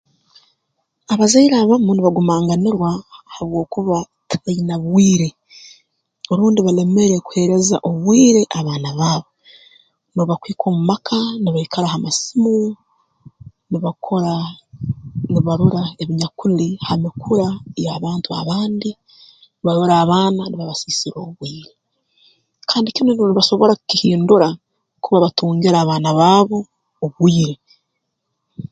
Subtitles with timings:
[1.13, 2.89] Abazaire abamu nibagumanganirwa
[3.33, 3.97] habwokuba
[4.29, 5.29] tibaine bwire
[6.37, 9.29] rundi balemere kuheereza obwire abaana baabo
[10.11, 12.55] n'obu bakuhika omu maka nibaikara ha masimu
[13.69, 14.33] nibakora
[15.31, 17.47] nibarora ebinyakuli ha mikura
[17.83, 18.89] y'abantu abandi
[19.65, 21.71] barora abaana nibabasiisira obwire
[22.69, 26.57] kandi kinu nibo basobora kukihindura kakuba batungira abaana baabo
[27.05, 27.55] obwire